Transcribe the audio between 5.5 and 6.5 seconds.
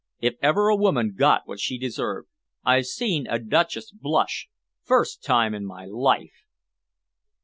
in my life!"